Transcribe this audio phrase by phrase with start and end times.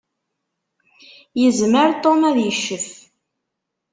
[1.41, 2.87] Yezmer Tom ad iccef.